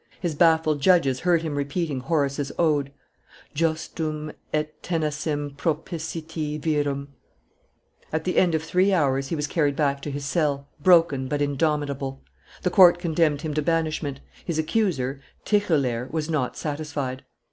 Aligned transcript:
His 0.19 0.33
baffled 0.33 0.81
judges 0.81 1.19
heard 1.19 1.43
him 1.43 1.55
repeating 1.55 1.99
Horace's 1.99 2.51
ode: 2.57 2.91
Just 3.53 4.01
um 4.01 4.31
et 4.51 4.81
tenacem 4.81 5.55
propositi 5.55 6.59
virum.... 6.59 7.09
At 8.11 8.23
the 8.23 8.39
end 8.39 8.55
of 8.55 8.63
three 8.63 8.91
hours 8.93 9.27
he 9.27 9.35
was 9.35 9.45
carried 9.45 9.75
back 9.75 10.01
to 10.01 10.09
his 10.09 10.25
cell, 10.25 10.67
broken 10.81 11.27
but 11.27 11.39
indomitable. 11.39 12.23
The 12.63 12.71
court 12.71 12.97
condemned 12.97 13.41
him 13.43 13.53
to 13.53 13.61
banishment; 13.61 14.21
his 14.43 14.57
accuser, 14.57 15.21
Tichelaer, 15.45 16.09
was 16.11 16.31
not 16.31 16.57
satisfied. 16.57 17.23